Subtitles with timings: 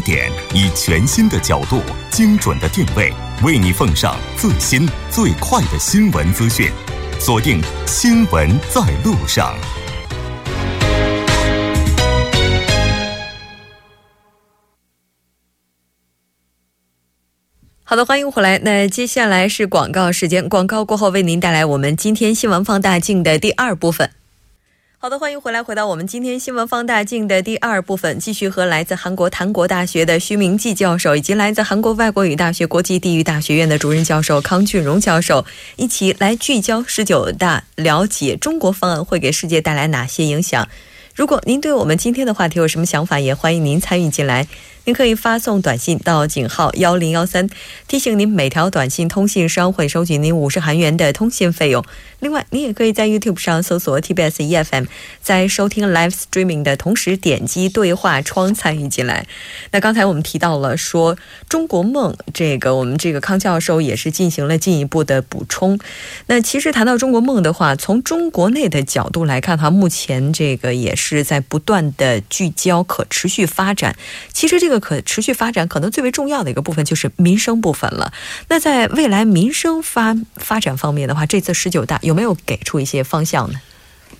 [0.00, 3.12] 点，以全新的角度、精准的定位，
[3.44, 6.70] 为你奉上最新最快的新闻资讯。
[7.18, 9.54] 锁定《新闻在路上》。
[17.82, 18.58] 好的，欢迎回来。
[18.58, 24.12] 那接下来是广告时间，广告过后为您带来我们今天新闻放大镜的第二部分。
[25.02, 40.68] 好的，欢迎回来，回到我们今天新闻放大镜的第二部分，继续和来自韩国檀国大学的徐明季教授，以及来自韩国外国语大学国际地域大学院的主任教授康俊荣教授，一起来聚焦十九大，了解中国方案会给世界带来哪些影响。
[41.14, 44.46] 如果您对我们今天的话题有什么想法，也欢迎您参与进来。
[44.84, 47.48] 您可以发送短信到井号幺零幺三，
[47.86, 51.84] 提醒您每条短信通信商会收取您五十韩元的通信费用。
[52.20, 54.86] 另外，您也可以在 YouTube 上搜索 TBS EFM，
[55.22, 59.26] 在收听 Live Streaming 的同时点击对话窗参与进来。
[59.70, 61.16] 那刚才我们提到了说
[61.48, 65.78] 中国梦，这个我们这个康教授也是进行了进一步的补充。
[66.26, 73.96] 那其实谈到中国梦的话，从中国内的角度来看的话，目前这个也是在不断的聚焦可持续发展。
[74.32, 78.12] 其实这个可持续发展可能最为重要的一个部分就是民生部分了。
[78.48, 83.60] 那在未来民生发发展方面的话，这次十九大有没有给出一些方向呢？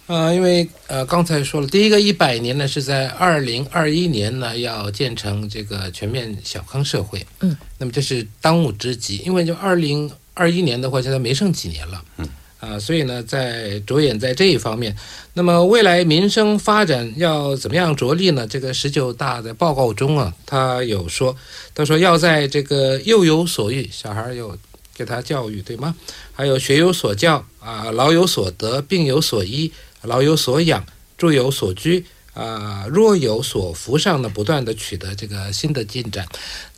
[0.06, 7.24] 呃，因为呃刚才说了，第一个一百年呢是在二零二一年呢要建成这个全面小康社会。
[7.40, 12.02] 嗯，那么这是当务之急，因为就二零二一年的话，现在没剩几年了。
[12.16, 12.28] 嗯。
[12.60, 14.94] 啊，所以呢，在着眼在这一方面，
[15.32, 18.46] 那么未来民生发展要怎么样着力呢？
[18.46, 21.34] 这个十九大的报告中啊，他有说，
[21.74, 24.54] 他说要在这个幼有所育，小孩有
[24.94, 25.96] 给他教育，对吗？
[26.32, 29.72] 还有学有所教啊，老有所得，病有所医，
[30.02, 30.84] 老有所养，
[31.16, 32.04] 住有所居
[32.34, 36.26] 啊，若有所扶上呢，不断的取得这个新的进展。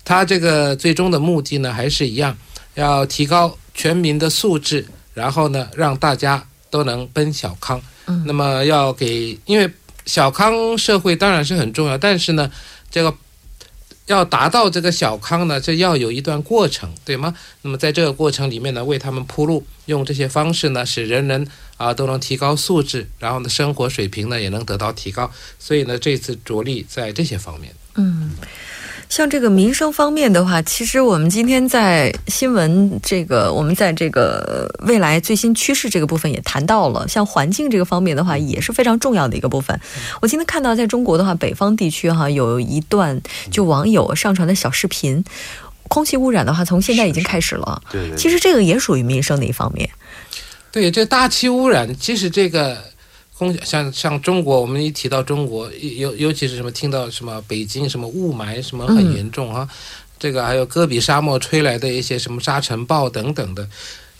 [0.04, 2.38] 他这个最终的目的呢，还是一样，
[2.75, 4.87] 要提高全民的素质。
[5.15, 7.81] 然后呢，让大家都能奔小康。
[8.06, 9.71] 嗯，那么要给，因为
[10.06, 12.50] 小康社会当然是很重要，但是呢，
[12.91, 13.15] 这个
[14.06, 17.34] 要达到这个小康呢，这要有一段过程，对吗？
[17.62, 21.47] 那么在这个过程里面呢，为他们铺路，用这些方式呢，使人人
[21.77, 25.31] 啊都能提高素质，然后呢，生活水平呢也能得到提高。
[25.59, 27.72] 所以呢，这次着力在这些方面。
[27.95, 28.33] 嗯。
[29.12, 39.78] 像这个民生方面的话，其实我们今天在新闻这个，我们在这个未来最新趋势这个部分也谈到了，像环境这个方面的话，也是非常重要的一个部分。
[40.22, 43.21] 我今天看到在中国的话，北方地区哈有一段
[43.51, 45.22] 就网友上传的小视频，
[45.89, 47.83] 空气污染的话，从现在已经开始了。
[47.91, 49.91] 对，其实这个也属于民生的一方面。
[50.71, 52.91] 对，这大气污染，其实这个。
[53.42, 59.69] 空像像中国，我们一提到中国，尤尤其是什么听到什么北京什么雾霾什么很严重啊，
[60.19, 63.69] 这个还有戈壁沙漠吹来的一些什么沙尘暴等等的，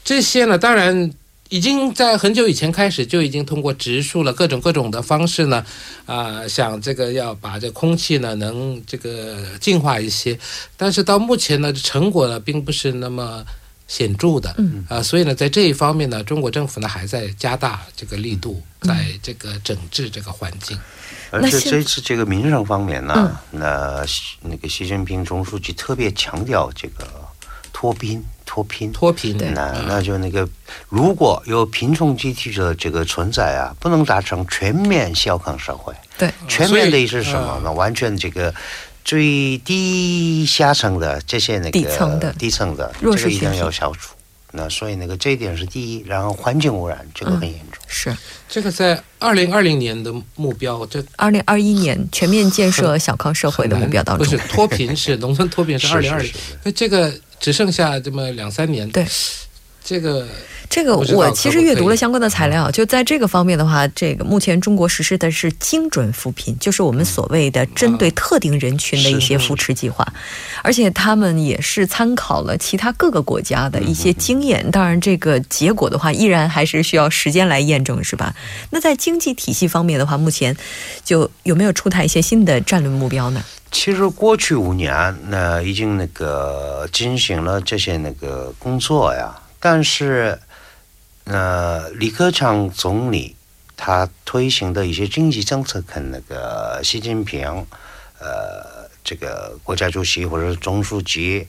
[0.03, 1.13] 这些呢，当然
[1.49, 5.65] 已经在很久以前开始就已经通过植树了各种各种的方式呢，
[6.07, 10.37] 啊，想这个要把这空气呢能这个净化一些，
[10.77, 13.45] 但是到目前呢成果呢并不是那么。
[13.89, 20.79] 显著的，嗯啊，所以呢，在这一方面呢，中国政府呢还在加大这个力度，在这个整治这个环境。
[21.31, 24.05] 而且这次这个民生方面呢，那
[24.41, 27.07] 那个习近平总书记特别强调这个
[27.73, 29.37] 脱贫、脱贫、脱贫。
[29.55, 30.49] 那那就那个
[30.89, 35.95] 如果有贫穷集体的这个存在啊，不能达成全面小康社会。
[36.17, 37.61] 对，全面的意思是什么？
[37.65, 38.55] 那完全这个。
[39.05, 44.15] 最低下层的这些那个底层的底层的这个一定要消除。
[44.55, 47.81] 那所以那个这一点是第一，然后环境污染这个很严重。
[47.89, 48.15] 是
[48.47, 56.31] 这个在二零二零年的目标，这二零二一年全面建设小康社会的目标当中，不是脱贫是农村脱贫是 二零二零，
[56.65, 57.11] 那这个
[57.41, 58.87] 只剩下这么两三年。
[58.91, 59.07] 对，
[59.85, 60.27] 这个。
[60.71, 70.03] 这个我其实阅读了相关的材料，就在这个方面的话，这个目前中国实施的是精准扶贫，就是我们所谓的针对特定人群的一些扶持计划，
[70.63, 74.71] 而且他们也是参考了其他各个国家的一些经验。
[74.71, 78.35] 当然，这个结果的话，依然还是需要时间来验证，是吧？
[78.71, 80.57] 那在经济体系方面的话，目前
[81.05, 83.45] 就有没有出台一些新的战略目标呢？
[83.71, 90.39] 其实过去五年，那已经那个进行了这些那个工作呀，但是。
[91.25, 93.37] 那李克强总理
[93.77, 97.47] 他推行的一些经济政策，跟那个习近平，
[98.19, 101.47] 呃，这个国家主席或者总书记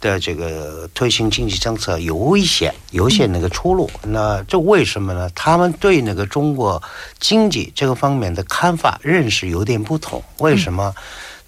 [0.00, 3.90] 的这个推行经济政策有一些有一些那个出路。
[4.04, 5.28] 那这为什么呢？
[5.34, 6.80] 他们对那个中国
[7.18, 10.22] 经济这个方面的看法认识有点不同。
[10.38, 10.94] 为什么？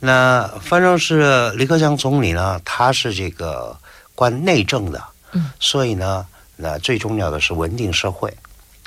[0.01, 3.79] 那反正是李克强总理呢，他是这个
[4.17, 5.01] 管内政的，
[5.33, 6.27] 嗯，所以呢，
[6.57, 8.33] 那最重要的是稳定社会。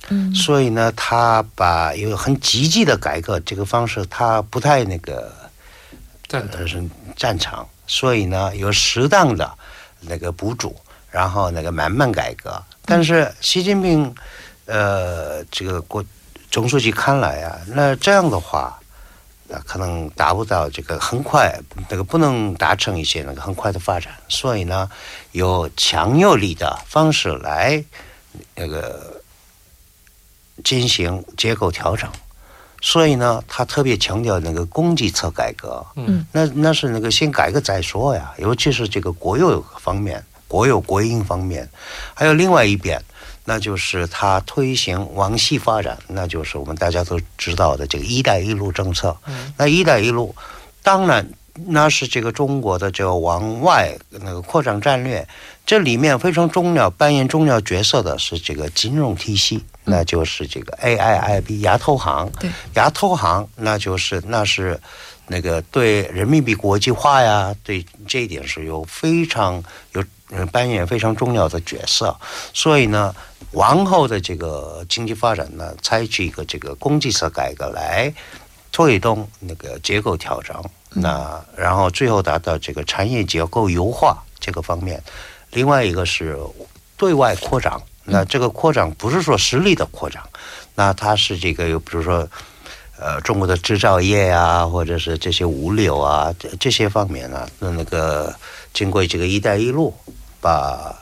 [0.09, 5.31] 嗯所以呢，他把一个很积极的改革这个方式，他不太那个
[6.27, 6.83] 赞同呃是
[7.15, 9.49] 赞成，所以呢有适当的
[9.99, 10.75] 那个补助，
[11.11, 12.61] 然后那个慢慢改革。
[12.83, 14.13] 但是习近平
[14.65, 16.03] 呃这个国
[16.49, 18.77] 总书记看来啊，那这样的话。
[19.51, 21.59] 那可能达不到这个很快，
[21.89, 24.89] 那个不能达成一些那个很快的发展，所以呢，
[25.33, 27.83] 有强有力的方式来
[28.55, 29.21] 那个
[30.63, 32.09] 进行结构调整。
[32.83, 35.85] 所以呢，他特别强调那个供给侧改革。
[35.95, 41.69] 嗯，那那是那个先改革再说呀，尤其是这个国有方面、国有国营方面，
[42.15, 42.99] 还有另外一边，
[43.45, 49.15] 那就是它推行往西发展，那就是我们大家都知道的这个“一带一路”政策。
[49.27, 50.35] 嗯那“一带一路”
[50.83, 51.27] 当然
[51.65, 55.27] 那是这个中国的这个往外那个扩张战略，
[55.65, 62.31] 这里面非常重要、扮演重要角色的是这个金融体系，那就是这个 AIIB 亚投行。
[62.39, 64.79] 对，亚投行那就是那是
[65.27, 69.61] 那个对人民币国际化呀，对这一点是有非常
[69.93, 70.05] 有呃
[70.51, 72.15] 扮演非常重要的角色。
[72.53, 73.13] 所以呢，
[73.51, 78.13] 往后的这个经济发展呢，采取一个这个供给侧改革来
[78.71, 85.01] 推动那个结构调整，那然后最后达到这个产业结构优化这个方面。
[85.51, 86.37] 另外一个是
[86.97, 90.23] 对外扩张，那这个扩张不是说实力的扩张，
[90.75, 92.27] 那它是这个有比如说。
[93.03, 98.31] 呃，中国的制造业啊，或者是这些物流啊，这这些方面呢，那那个
[98.75, 99.91] 经过这个“一带一路”，
[100.41, 100.93] 把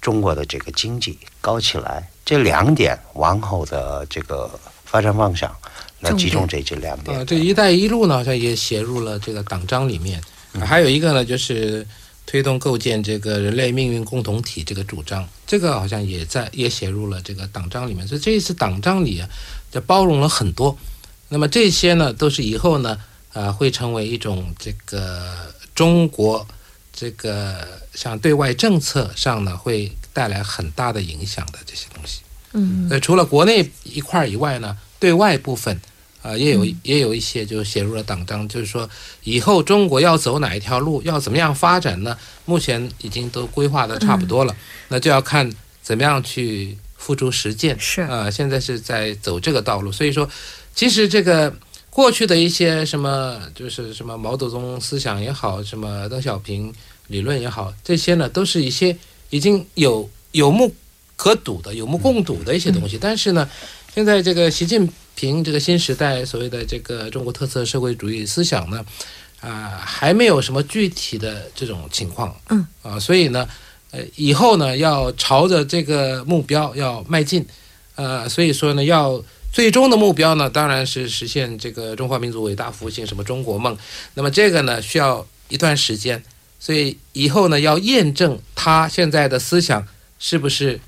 [0.00, 4.48] 中国的这个经济搞起来，这两点往后的这个
[4.84, 5.54] 发展方向，
[6.00, 7.18] 那集中这这两点。
[7.18, 10.22] 呃，这“一带一路”呢，好像也写入了这个党章里面。
[10.60, 11.86] 还有一个呢，就是
[12.24, 18.06] 推动构建这个人类命运共同体这个主张，这个好像也在也写入了这个党章里面。
[18.06, 19.28] 所以这一次党章里啊，
[19.70, 20.76] 就包容了很多。
[21.28, 22.96] 那么这些呢，都是以后呢，
[23.32, 26.46] 呃，会成为一种这个中国
[26.96, 32.22] 这个像对外政策上呢，会带来很大的影响的这些东西。
[32.52, 35.76] 嗯呃，除了国内一块儿以外呢，对外部分
[36.22, 38.88] 啊、呃也有也有一些就写入了党章，就是说
[39.24, 42.16] 以后中国要走哪一条路，要怎么样发展呢？
[42.46, 44.56] 目前已经都规划的差不多了，
[44.88, 45.52] 那就要看
[45.82, 47.78] 怎么样去付诸实践。
[47.78, 50.26] 是啊、现在是在走这个道路，所以说，
[50.74, 51.54] 其实这个
[51.96, 56.70] 过去的一些什么，就是什么毛泽东思想也好，什么邓小平
[57.06, 58.94] 理论也好，这些呢，都是一些
[59.30, 60.70] 已经有有目
[61.16, 62.98] 可睹的、有目共睹的一些东西。
[63.00, 63.48] 但是呢，
[63.94, 68.84] 现在这个习近平这个新时代所谓的这个中国特色社会主义思想呢，
[69.40, 72.36] 啊、还没有什么具体的这种情况。
[72.50, 73.48] 嗯啊，所以呢，
[73.92, 77.46] 呃，以后呢要朝着这个目标要迈进。
[77.94, 79.18] 呃，所以说呢，要
[79.52, 83.76] 最终的目标呢，当然是实现这个中华民族伟大复兴，什么中国梦。
[84.14, 86.22] 那么这个呢，需要一段时间，
[86.60, 89.86] 所以以后呢，要验证他现在的思想
[90.18, 90.78] 是不是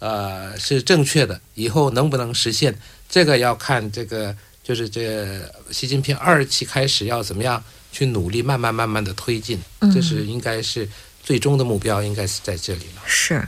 [0.00, 2.76] 呃是正确的，以后能不能实现，
[3.08, 4.34] 这个要看这个
[4.64, 7.62] 就是这习近平二期开始要怎么样
[7.92, 9.60] 去努力，慢慢慢慢的推进，
[9.94, 10.88] 这是应该是
[11.22, 13.02] 最终的目标，应该是在这里了。
[13.06, 13.46] 是，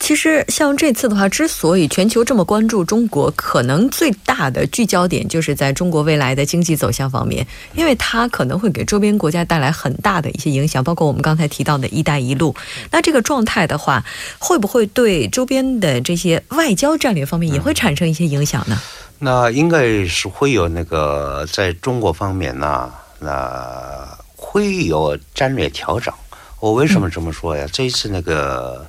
[0.00, 12.56] 其实像这次的话，之所以全球这么关注中国，可能最大的聚焦点就是在中国未来的经济走向方面，因为它可能会给周边国家带来很大的一些影响，包括我们刚才提到的一带一路。
[12.90, 14.04] 那这个状态的话，
[14.38, 18.80] 会不会对周边的这些外交战略方面也会产生一些影响呢？
[19.18, 26.12] 那应该是会有那个在中国方面呢，那会有战略调整。
[26.58, 27.66] 我为什么这么说呀？
[27.72, 28.86] 这一次那个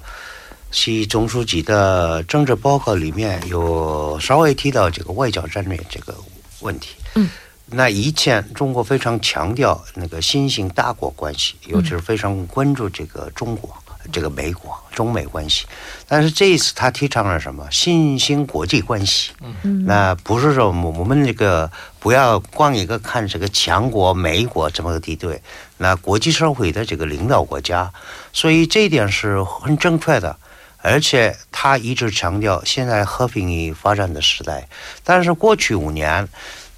[0.71, 6.15] 习总书记的政治报告里面有稍微提到这个外交战略这个
[6.61, 6.95] 问题。
[7.15, 7.29] 嗯。
[7.73, 13.73] 那以前中国非常强调那个新型大国关系，尤其是非常关注这个中国、
[14.11, 15.65] 这个美国、中美关系。
[16.05, 17.65] 但是这一次他提倡了什么？
[17.71, 19.31] 新兴国际关系。
[19.63, 25.41] 嗯那不是说我们我们这个不要光一个看这个强国美国这么个敌对，
[25.77, 27.89] 那国际社会的这个领导国家，
[28.33, 30.35] 所以这一点是很正确的。
[30.81, 34.67] 而且他一直强调现在和平与发展的时代，
[35.03, 36.27] 但是过去五年，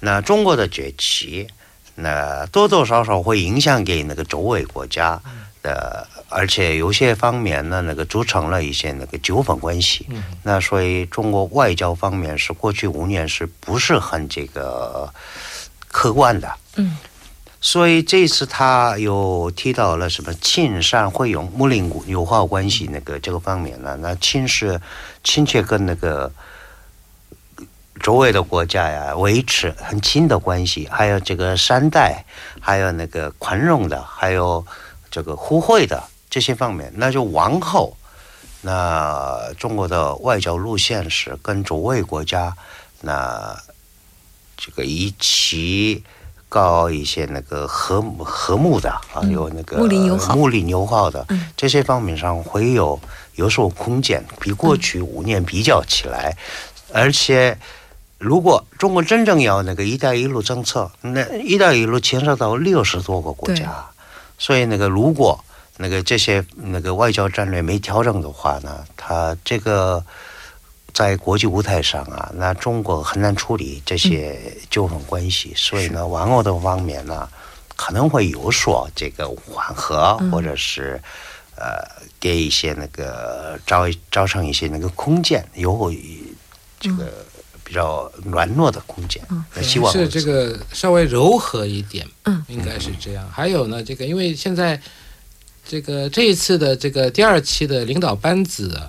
[0.00, 1.48] 那中国的崛起，
[1.94, 5.20] 那多多少少会影响给那个周围国家。
[5.64, 10.06] 的，而且有些方面呢，那个组成了一些那个纠纷关系。
[10.10, 15.10] 嗯那所以中国外交方面是过去五年是不是很这个
[15.88, 16.52] 客观的？
[16.76, 16.98] 嗯，
[17.64, 23.96] 所以这次他又提到了什么亲善会友睦邻友好关系那个这个方面呢？
[24.02, 24.78] 那亲是
[25.24, 26.30] 亲切跟那个
[28.02, 32.26] 周围的国家呀维持很亲的关系，还有这个善待，
[32.60, 34.62] 还有那个宽容的，还有
[35.10, 37.96] 这个互惠的这些方面，那就往后。
[38.60, 42.54] 那中国的外交路线是跟周围国家，
[43.00, 43.58] 那
[44.54, 46.04] 这个一起
[46.54, 50.36] 搞一些那个和和睦的啊，嗯有那个睦邻友好。
[50.36, 51.46] 睦邻友好的、嗯。
[51.56, 53.00] 这些方面上会有
[53.34, 56.36] 有所空间，比过去五年比较起来，
[56.92, 57.58] 而且。
[58.16, 63.84] 如果中国真正要那个“一带一路”政策，那“一带一路”牵涉到六十多个国家，
[64.38, 65.44] 所以那个如果
[65.76, 70.02] 那个这些那个外交战略没调整的话呢，它这个
[70.94, 77.28] 在国际舞台上啊，那中国很难处理这些纠纷关系，所以呢，往后的方面呢，
[77.74, 80.30] 可能会有所这个缓和，嗯。
[80.30, 81.02] 或者是
[81.56, 81.84] 呃
[82.20, 85.92] 给一些那个造造成一些那个空间，有
[86.78, 87.12] 这个
[87.64, 89.20] 比较软弱的空间。
[89.30, 89.44] 嗯。
[89.52, 93.28] 那希望是这个稍微柔和一点，嗯，应该是这样。
[93.32, 94.80] 还有呢，这个因为现在
[95.66, 98.80] 这个这一次的这个第二期的领导班子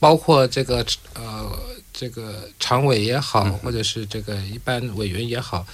[0.00, 1.52] 包括这个呃
[1.92, 5.64] 这个常委也好，或者是这个一般委员也好，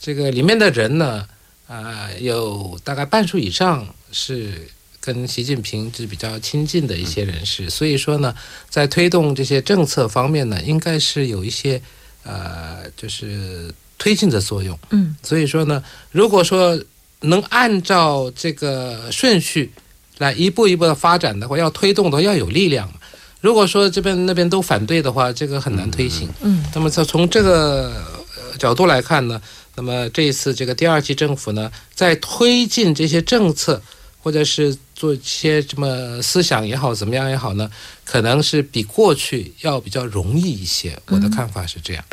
[0.00, 1.26] 这个里面的人呢，
[1.66, 4.68] 啊、有大概半数以上是。
[5.00, 8.34] 跟习近平是比较亲近的一些人士，所以说呢，
[8.68, 11.80] 在推动这些政策方面呢，应该是有一些
[12.24, 14.78] 呃，就是推进的作用。
[14.90, 16.78] 嗯，所以说呢，如果说
[17.20, 19.72] 能按照这个顺序
[20.18, 22.97] 来一步一步的发展的话，要推动的话要有力量嘛。
[23.40, 26.28] 如果说这边那边都反对的话，这个很难推行。
[26.40, 27.92] 嗯，那么从从这个
[28.36, 29.40] 呃角度来看呢，
[29.76, 33.80] 那么这一次这个第二期政府呢，在推进这些政策，
[34.20, 37.70] 或者是做一些什么思想也好，怎么样也好呢，
[38.04, 41.00] 可能是比过去要比较容易一些。
[41.06, 42.04] 我的看法是这样。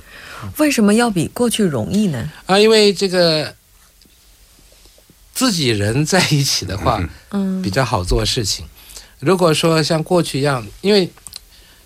[0.57, 2.31] 为什么要比过去容易呢？
[2.45, 3.55] 啊，因为这个
[5.33, 8.63] 自己人在一起的话，嗯比较好做事情。
[9.19, 11.09] 如果说像过去一样，因为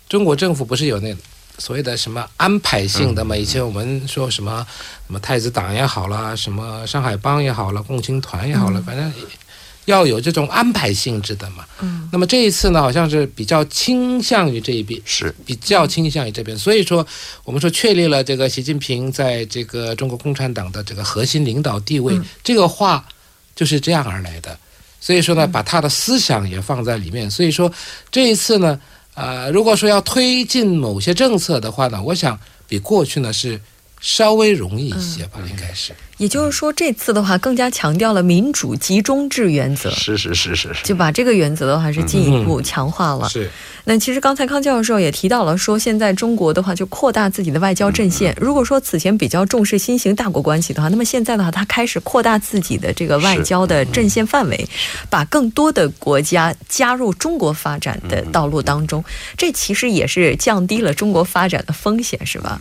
[0.08, 1.16] 中国政府不是有那
[1.58, 3.36] 所谓的什么安排性的嘛？
[3.36, 4.66] 以前我们说什么
[5.06, 9.12] 什么太子党也好啦，什么上海帮也好了，共青团也好了，反正
[9.84, 11.64] 要有这种安排性质的嘛。
[11.80, 17.06] 嗯，那么这一次呢，好像是比较倾向于这一边，是比较倾向于这边，所以说
[17.44, 23.04] 我们说确立了这个习近平在这个中国共产党的这个核心领导地位，嗯这个话
[23.54, 24.58] 就是这样而来的。
[25.00, 27.30] 所以说呢，把他的思想也放在里面。
[27.30, 27.72] 所以说
[28.10, 28.78] 这一次呢，
[29.14, 32.38] 呃，如果说要推进某些政策的话呢，我想
[32.68, 33.60] 比过去呢是
[34.00, 35.92] 稍微容易一些吧，应该是。
[36.20, 43.26] 也就是说，这次的话更加强调了民主集中制原则，是是是是是，就把这个原则的话是进一步强化了。
[43.30, 43.50] 是，
[43.84, 48.36] 那其实刚才康教授也提到了，说现在中国的话就扩大自己的外交阵线。
[48.38, 54.68] 如果说此前比较重视新型大国关系的话，那么现在的话，它开始扩大自己的这个外交的阵线范围，
[55.08, 59.02] 把更多的国家加入中国发展的道路当中。
[59.38, 62.60] 这其实也是降低了中国发展的风险，是吧？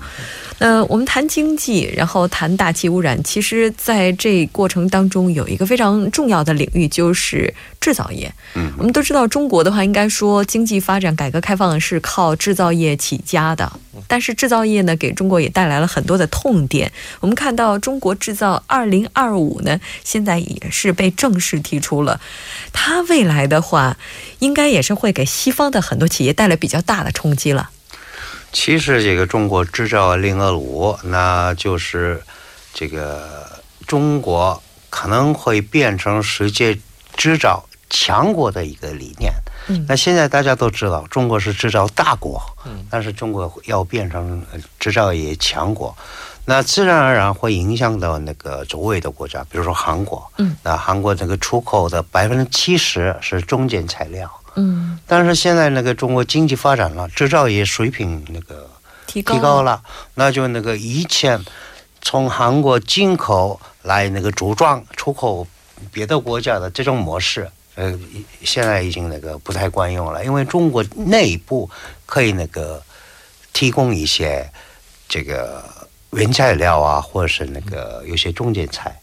[0.60, 8.34] 那我们谈经济，然后谈大气污染，其实在这过程当中有一个非常重要的领域，就是制造业。
[8.56, 13.72] 嗯我们都知道，中国的话，应该说经济发展、改革开放是靠制造业起家的。
[14.08, 16.92] 但是制造业呢，给中国也带来了很多的痛点。
[17.20, 22.20] 我们看到“中国制造二零二五”呢，现在也是被正式提出了。
[22.72, 23.98] 它未来的话，
[24.40, 27.70] 应该也是会给西方的很多企业带来比较大的冲击了。
[28.52, 32.22] 其实这个中国制造二零二五，那就是
[32.74, 33.48] 这个
[33.88, 36.78] 中国可能会变成世界
[37.16, 39.32] 制造强国的一个理念。
[39.68, 45.96] 嗯那现在大家都知道，中国是制造大国，嗯但是中国要变成呃制造业强国，
[46.46, 50.28] 那自然而然会影响到那个周围的国家，比如说韩国。
[50.38, 54.32] 嗯，那韩国这个出口的百分之七十是中间材料。
[54.56, 58.68] 嗯，但是现在那个中国经济发展了，制造业水平那个
[59.06, 59.84] 提高提高了，
[60.16, 61.40] 那就那个以前
[62.02, 65.46] 从韩国进口来那个组装出口
[65.92, 67.98] 别的国家的这种模式，呃，
[68.44, 71.70] 现在已经那个不太管用了，因为中国内部
[72.06, 72.82] 可以那个
[73.54, 74.50] 提供一些
[75.08, 75.64] 这个
[76.12, 79.00] 原材料啊，或者是那个有些中间材，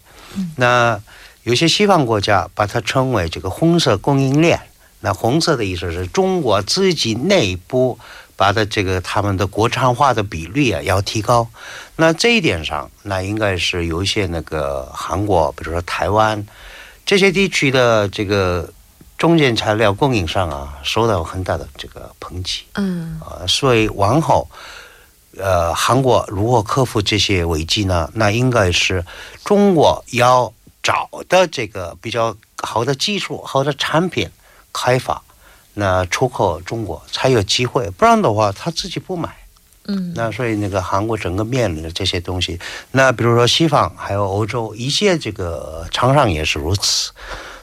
[0.57, 1.01] 那。
[1.47, 4.61] 有些西方国家把它称为这个红色供应链。
[4.99, 7.97] 那红色的意思是中国自己内部
[8.37, 11.49] 把的这个他们的国产化的比率啊要提高。
[11.97, 16.47] 那这一点上，那应该是有一些那个韩国，比如说台湾
[17.05, 18.71] 这些地区的这个
[19.17, 22.65] 中间材料供应商啊，受到很大的这个抨击。
[22.75, 24.47] 嗯啊，所以往后，
[25.39, 28.11] 呃，韩国如何克服这些危机呢？
[28.15, 29.05] 那应该是
[29.45, 30.53] 中国要
[30.83, 34.29] 找的这个比较好的技术、好的产品
[34.73, 35.23] 开发，
[35.79, 39.37] 那出口中国才有机会，不然的话他自己不买。
[39.89, 42.59] 嗯那所以那个韩国整个面临的这些东西，
[42.91, 47.13] 那比如说西方还有欧洲一些这个厂商也是如此，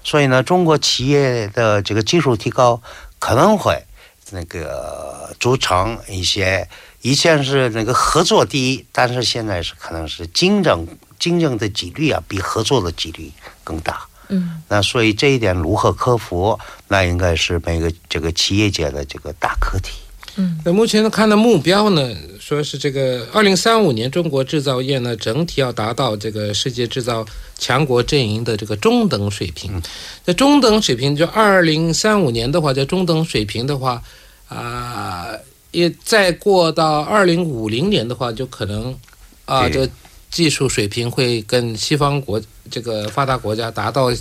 [0.04, 2.82] 所以呢，中国企业的这个技术提高
[3.20, 3.84] 可能会
[4.32, 6.70] 那个组成一些
[7.02, 10.88] 以前是那个合作第一，但是现在是可能是竞争
[11.20, 13.32] 竞争的几率啊比合作的几率
[13.66, 14.06] 更大。
[14.30, 19.92] 嗯那所以这一点如何克服，那应该是每个这个企业界的这个大课题。
[20.36, 27.24] 嗯那目前看的目标呢，说是这个二零三五年中国制造业呢整体要达到这个世界制造
[27.60, 29.80] 强国阵营的这个中等水平。
[30.26, 34.02] 那中等水平就二零三五年的话，在中等水平的话，
[34.48, 35.28] 啊、
[35.70, 38.98] 也再过到二零五零年的话，就可能
[39.46, 39.90] 啊、对这个
[40.34, 44.12] 技术水平会跟西方国这个发达国家达到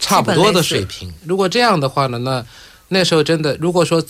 [0.00, 1.12] 差不多的水平。
[1.26, 2.44] 如果这样的话呢，那
[2.88, 4.02] 那时候真的，如果说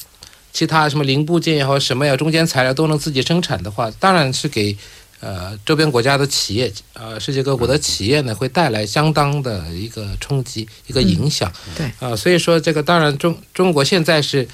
[0.52, 4.76] 其他什么零部件也好，什么呀，中间材料都能自己生产的话，当然是给
[5.18, 11.52] 呃周边国家的企业，呃世界各国的企业呢，会带来相当的一个冲击，一个影响。
[11.76, 14.46] 对啊、所以说这个当然中中国现在是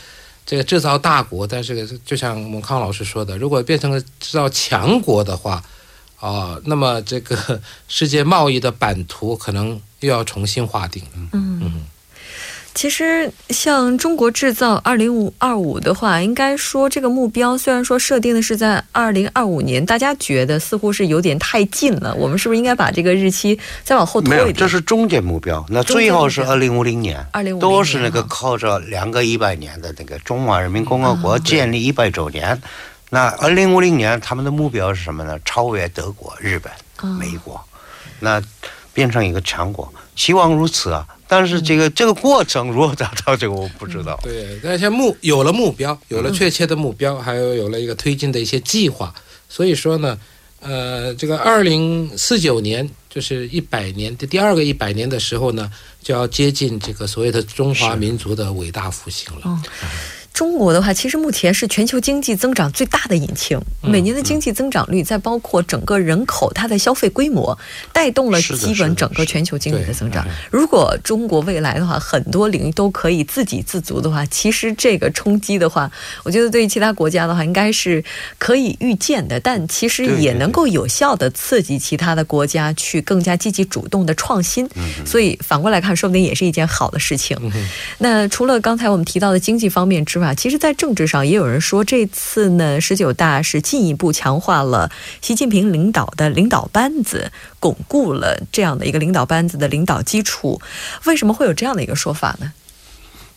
[0.47, 5.63] 这个制造大国，但是就像蒙康老师说的，如果变成了制造强国的话，
[6.21, 11.29] 啊、那么这个世界贸易的版图可能又要重新划定了。
[11.33, 11.87] 嗯。
[12.75, 22.15] 其实，像中国制造二零五二五的话，应该说这个目标虽然说设定的是在二零二五年，大家觉得似乎是有点太近了。
[22.15, 24.55] 我们是不是应该把这个日期再往后拖没有，一点？
[24.55, 25.67] 这是中间目标。
[25.71, 32.63] 那最后是二零五零年，2050都是那个靠着两个一百年的那个中华人民共和国啊建立一百周年。
[33.11, 35.39] 那二零五零年他们的目标是什么呢？
[35.45, 37.61] 超越德国、日本、啊美国，
[38.21, 38.43] 那
[38.93, 41.07] 变成一个强国，希望如此啊。
[41.31, 44.19] 但是这个、这个过程如何达到，这个我不知道。
[44.23, 49.15] 对，但是目有了目标，有了确切的目标，还有有了一个推进的一些计划，
[49.49, 50.19] 所以说呢，
[50.61, 55.71] 呃，这个二零四九年就是一百年的第二个一百年的时候呢，
[56.03, 59.63] 就要接近这个所谓的中华民族的伟大复兴了。
[60.39, 67.57] 哦中国的话，其实目前是全球经济增长最大的引擎，嗯每年的经济增长率，再包括整个人口它的消费规模，
[67.93, 70.27] 带动了基本整个全球经济的增长。
[70.51, 75.91] 如果中国未来的话，很多领域都可以自给自足的话，其实这个冲击的话，
[76.25, 78.03] 我觉得对于其他国家的话，应该是
[78.39, 84.69] 可以预见的，但其实也能够有效的刺激其他的国家去更加积极主动的创新。
[85.05, 87.37] 所以反过来看，说不定也是一件好的事情。
[87.99, 100.61] 那除了刚才我们提到的经济方面之外，其实，在政治上也有人说，这次呢十九大是进一步强化了习近平领导的领导班子，巩固了这样的一个领导班子的领导基础。
[101.05, 102.53] 为什么会有这样的一个说法呢？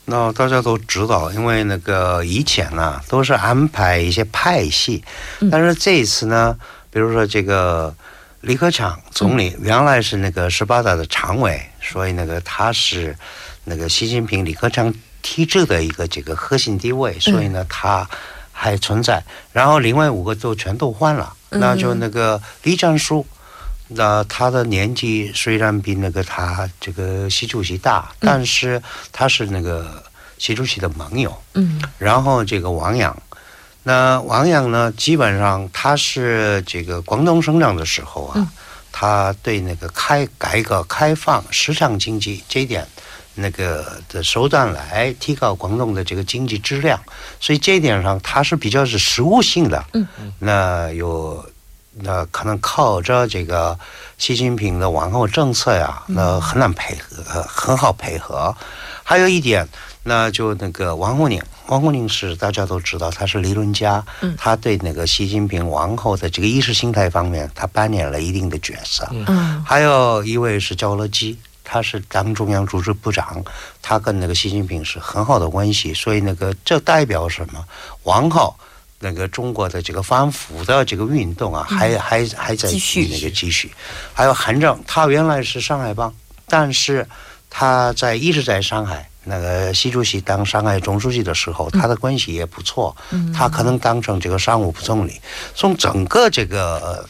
[0.06, 5.04] 那大家都知道，因为那个以前呢都是安排一些派系，
[5.40, 6.58] 嗯但是这一次呢，
[6.90, 7.94] 比如说这个
[8.42, 13.16] 李克强总理原来是那个十八大的常委，所以那个他是
[13.64, 18.08] 那个习近平李克强体制的一个这个核心地位，所以呢他
[18.52, 19.24] 还存在。
[19.52, 23.26] 然后另外五个都全都换了，嗯那就那个李战书。
[23.94, 28.82] 那他的年纪虽然比那个他这个习主席大，但是
[29.12, 30.02] 他是那个
[30.38, 31.36] 习主席的盟友。
[31.56, 33.16] 嗯然后这个王阳，
[33.84, 38.48] 那王阳呢，基本上他是这个广东省长的时候啊，嗯
[38.94, 42.88] 他对那个开改革开放、市场经济这一点。
[43.36, 47.00] 那个的手段来提高广东的这个经济质量，
[47.40, 49.84] 所以这一点上它是比较是实务性的。
[49.94, 50.08] 嗯
[50.40, 51.44] 那有
[51.94, 53.78] 那可能靠着这个
[54.18, 58.56] 习近平的往后政策呀，那很难配合，呃很好配合。
[59.04, 59.68] 还有一点，
[60.04, 69.06] 那就那个王沪宁，王沪宁是大家都知道他是理论家，嗯他对那个习近平往后的这个意识形态方面，他扮演了一定的角色。
[69.12, 73.44] 嗯还有一位是焦乐际，他是党中央组织部长，
[73.82, 77.66] 他跟那个习近平是很好的关系，所以那个这代表什么？
[78.04, 78.56] 往后
[79.00, 83.72] 那个中国的这个反腐的这个运动啊，还还还在继续那个继续。
[84.14, 86.14] 还有韩正，他原来是上海帮。
[86.48, 87.08] 但是
[87.50, 89.08] 他在一直在上海。
[89.24, 92.98] 那个习主席当上海总书记的时候，他的关系也不错，
[93.32, 95.22] 他可能当成这个商务部总理。
[95.54, 97.08] 从整个这个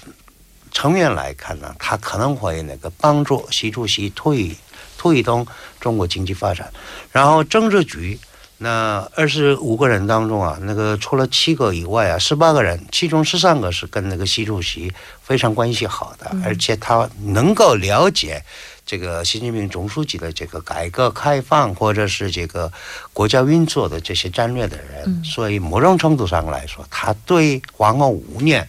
[0.72, 4.56] 层面来看呢，他可能会那个帮助习主席推
[4.98, 5.46] 推动
[5.80, 6.72] 中国经济发展。
[7.12, 8.20] 然后政治局
[8.58, 14.92] 那二十五个人当中啊，那个除了七个以外啊，十八个人，其中十三个是跟那个习主席
[15.24, 18.44] 非常关系好的，而且他能够了解。
[18.84, 22.70] 这个习近平总书记的这个改革开放，或者是这个
[23.14, 28.68] 国家运作的这些战略的人，所以某种程度上来说，他对往后五年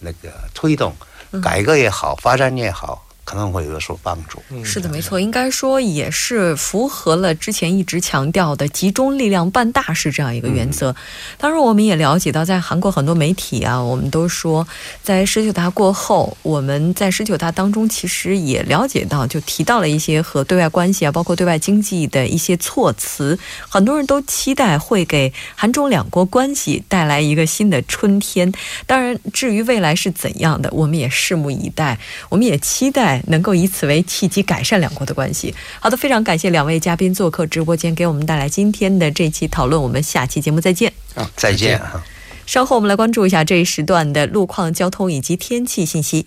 [0.00, 0.94] 那个推动
[1.40, 3.04] 改革也好，发展也好。
[3.24, 4.42] 可能会有所帮助。
[4.62, 10.94] 是的，没错，应该说也是符合了之前一直强调的集中力量办大事这样一个原则。
[11.38, 14.66] 当然，我们也了解到，在韩国很多媒体啊，我们都说，
[15.02, 23.38] 在十九大过后，我们在十九大当中其实也了解到，就提到了一些和对外关系啊，包括对外经济的一些措辞。
[23.68, 28.52] 很多人都期待会给韩中两国关系带来一个新的春天。
[28.86, 31.98] 当然，至于未来是怎样的，我们也拭目以待。
[32.28, 33.13] 我们也期待。
[33.26, 35.54] 能够以此为契机改善两国的关系。
[35.80, 39.80] 好的，非常感谢两位嘉宾做客直播间，给我们带来今天的这期讨论。
[39.80, 40.92] 我们下期节目再见。
[41.14, 42.02] 啊，再见啊。
[42.46, 46.26] 稍后我们来关注一下这一时段的路况、交通以及天气信息。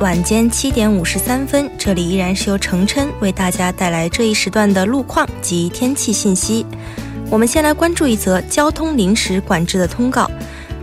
[0.00, 6.66] 晚间七点五十三分，这里依然是由程琛为大家带来这一时段的路况及天气信息。
[7.30, 10.30] 我们先来关注一则交通临时管制的通告。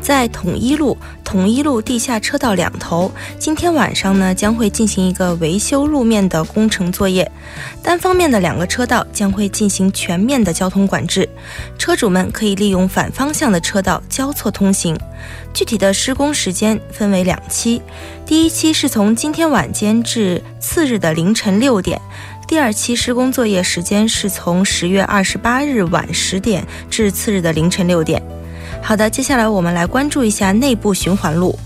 [0.10, 7.32] 在统一路、统一路地下车道两头，今天晚上呢将会进行一个维修路面的工程作业，
[7.84, 11.30] 单方面的两个车道将会进行全面的交通管制，
[11.78, 14.98] 车主们可以利用反方向的车道交错通行。
[15.54, 17.80] 具体的施工时间分为两期，
[18.26, 22.02] 第一期是从今天晚间至次日的凌晨六点，
[22.48, 28.20] 第二期施工作业时间是从十月二十八日晚十点至次日的凌晨六点。
[28.82, 31.58] 好的，接下来我们来关注一下内部循环路，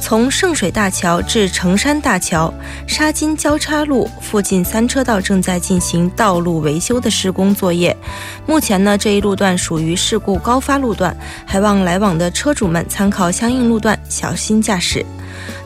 [0.00, 2.52] 从圣水大桥至成山大桥
[2.86, 7.94] 沙金交叉路附近三车道正在进行道路维修的施工作业。
[8.46, 15.04] 目前呢，这一路段属于事故高发路段，还望来往的车主们参考相应路段，小心驾驶。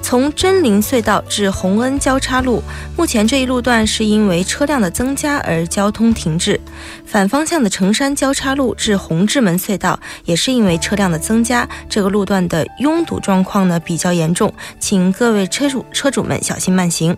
[0.02, 2.62] 从真灵隧道至洪恩交叉路，
[2.96, 6.60] 目前这一路段是因为车辆的增加而交通停滞。
[7.06, 17.16] 反方向的成山交叉路至红志门隧道也是因为车辆的增加，这个路段的拥堵状况呢比较严重，请各位车主车主们小心慢行。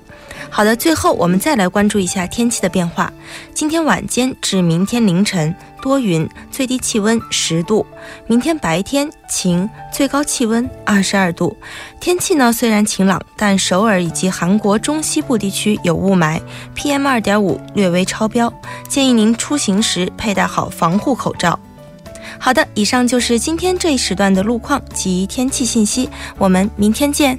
[0.48, 3.12] 好的，最后我们再来关注一下天气的变化。
[3.52, 5.54] 今天晚间至明天凌晨。
[5.80, 7.86] 多云，最低气温十度。
[8.26, 11.56] 明天白天晴，最高气温二十二度。
[12.00, 16.40] 天气呢虽然晴朗，但首尔以及韩国中西部地区有雾霾
[16.74, 18.52] ，PM 二点五略微超标，
[18.88, 21.58] 建议您出行时佩戴好防护口罩。
[22.38, 26.08] 好的，以上就是今天这一时段的路况及天气信息，
[26.38, 27.38] 我们明天见。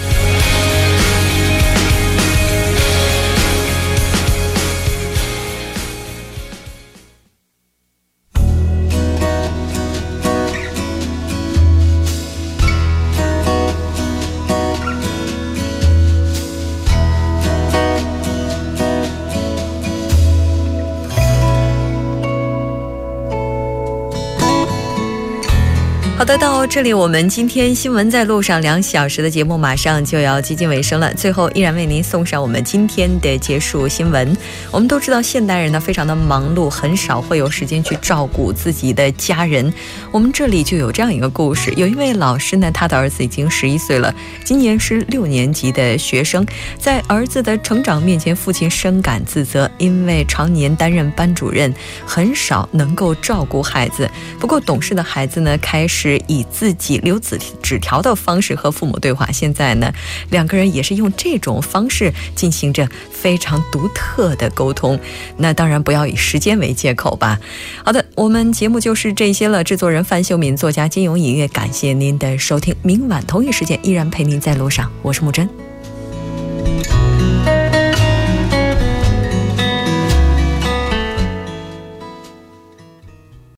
[26.71, 31.13] 这里，我们今天新闻在路上两小时的节目马上就要接近尾声了。
[31.15, 34.37] 最后，依然为您送上我们今天的结束新闻。
[34.71, 39.73] 我们都知道，现代人呢非常的忙碌，很少会有时间去照顾自己的家人。
[40.13, 46.45] 我们这里就有这样一个故事：有一位老师呢，他的儿子已经十一岁了，今年是六年级的学生。
[46.79, 51.73] 在儿子的成长面前，父亲深感自责，因为常年担任班主任，
[52.05, 54.09] 很少能够照顾孩子。
[54.39, 56.17] 不过，懂事的孩子呢，开始。
[56.27, 59.31] 以自己留纸纸条的方式和父母对话。
[59.31, 59.91] 现在呢，
[60.29, 64.99] 两个人也是用这种方式进行着非常独特的沟通。
[65.37, 67.39] 那当然不要以时间为借口吧。
[67.83, 69.63] 好的，我们节目就是这些了。
[69.63, 72.75] 制作人范秀敏，作家金勇，音乐，感谢您的收听。
[72.83, 75.49] 明晚同一时间依然陪您在路上，我是木真。